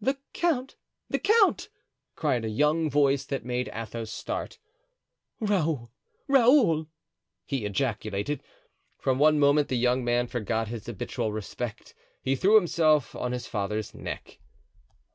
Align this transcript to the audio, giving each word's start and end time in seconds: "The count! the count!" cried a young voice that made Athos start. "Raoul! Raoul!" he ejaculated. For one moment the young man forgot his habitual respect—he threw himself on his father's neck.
"The 0.00 0.16
count! 0.32 0.76
the 1.10 1.18
count!" 1.18 1.68
cried 2.14 2.46
a 2.46 2.48
young 2.48 2.88
voice 2.88 3.26
that 3.26 3.44
made 3.44 3.68
Athos 3.74 4.10
start. 4.10 4.58
"Raoul! 5.38 5.92
Raoul!" 6.26 6.86
he 7.44 7.66
ejaculated. 7.66 8.42
For 8.96 9.12
one 9.12 9.38
moment 9.38 9.68
the 9.68 9.76
young 9.76 10.02
man 10.02 10.28
forgot 10.28 10.68
his 10.68 10.86
habitual 10.86 11.30
respect—he 11.30 12.36
threw 12.36 12.54
himself 12.54 13.14
on 13.14 13.32
his 13.32 13.46
father's 13.46 13.94
neck. 13.94 14.38